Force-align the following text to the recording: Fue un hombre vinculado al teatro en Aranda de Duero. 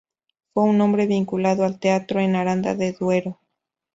Fue 0.55 0.63
un 0.63 0.81
hombre 0.81 1.05
vinculado 1.05 1.63
al 1.63 1.77
teatro 1.79 2.19
en 2.19 2.35
Aranda 2.35 2.73
de 2.73 2.91
Duero. 2.93 3.37